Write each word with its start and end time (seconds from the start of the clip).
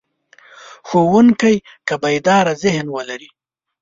ښوونکی 0.87 1.55
که 1.87 1.95
بیداره 2.03 2.53
ذهن 2.63 2.85
ولري. 2.95 3.29